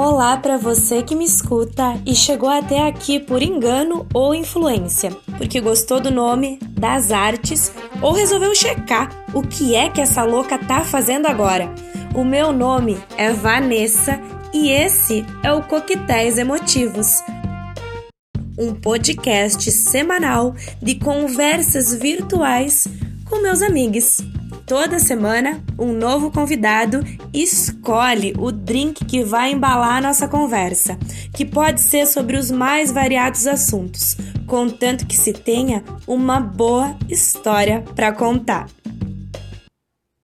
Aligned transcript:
Olá 0.00 0.36
para 0.36 0.56
você 0.56 1.02
que 1.02 1.16
me 1.16 1.24
escuta 1.24 2.00
e 2.06 2.14
chegou 2.14 2.48
até 2.48 2.86
aqui 2.86 3.18
por 3.18 3.42
engano 3.42 4.06
ou 4.14 4.32
influência, 4.32 5.10
porque 5.36 5.60
gostou 5.60 5.98
do 5.98 6.08
nome, 6.08 6.60
das 6.70 7.10
artes 7.10 7.72
ou 8.00 8.12
resolveu 8.12 8.54
checar 8.54 9.10
o 9.34 9.42
que 9.42 9.74
é 9.74 9.90
que 9.90 10.00
essa 10.00 10.22
louca 10.22 10.56
tá 10.56 10.82
fazendo 10.82 11.26
agora. 11.26 11.68
O 12.14 12.22
meu 12.22 12.52
nome 12.52 12.96
é 13.16 13.32
Vanessa 13.32 14.20
e 14.54 14.70
esse 14.70 15.26
é 15.42 15.52
o 15.52 15.64
Coquetéis 15.64 16.38
Emotivos. 16.38 17.20
Um 18.56 18.74
podcast 18.74 19.68
semanal 19.72 20.54
de 20.80 20.94
conversas 20.94 21.92
virtuais 21.92 22.86
com 23.28 23.42
meus 23.42 23.62
amigos. 23.62 24.18
Toda 24.68 24.98
semana, 24.98 25.64
um 25.78 25.94
novo 25.94 26.30
convidado 26.30 27.02
escolhe 27.32 28.34
o 28.38 28.52
drink 28.52 29.02
que 29.06 29.24
vai 29.24 29.52
embalar 29.52 29.96
a 29.96 30.00
nossa 30.02 30.28
conversa, 30.28 30.98
que 31.34 31.42
pode 31.42 31.80
ser 31.80 32.06
sobre 32.06 32.36
os 32.36 32.50
mais 32.50 32.92
variados 32.92 33.46
assuntos, 33.46 34.14
contanto 34.46 35.06
que 35.06 35.16
se 35.16 35.32
tenha 35.32 35.82
uma 36.06 36.38
boa 36.38 36.94
história 37.08 37.82
para 37.96 38.12
contar. 38.12 38.66